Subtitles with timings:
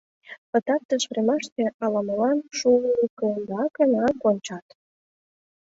[0.51, 4.65] Пытартыш времаште ала-молан шукыракынак кончат.